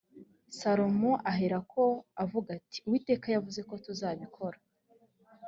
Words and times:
salomo 0.59 1.11
aherako 1.31 1.83
aravuga 2.17 2.49
ati 2.59 2.77
uwiteka 2.87 3.27
yavuze 3.35 3.59
ko 3.69 3.73
tuzabikora 3.85 4.57